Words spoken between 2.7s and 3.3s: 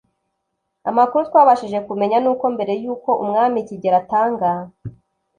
y’uko